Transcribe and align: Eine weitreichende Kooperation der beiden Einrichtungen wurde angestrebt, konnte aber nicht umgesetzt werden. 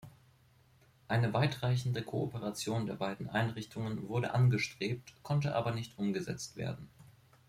Eine 1.07 1.31
weitreichende 1.31 2.01
Kooperation 2.01 2.87
der 2.87 2.95
beiden 2.95 3.29
Einrichtungen 3.29 4.07
wurde 4.09 4.33
angestrebt, 4.33 5.13
konnte 5.21 5.53
aber 5.53 5.73
nicht 5.75 5.95
umgesetzt 5.99 6.55
werden. 6.57 6.89